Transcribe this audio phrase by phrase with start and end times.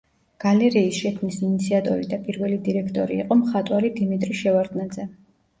[0.43, 5.11] გალერეის შექმნის ინიციატორი და პირველი დირექტორი იყო მხატვარი დიმიტრი შევარდნაძე.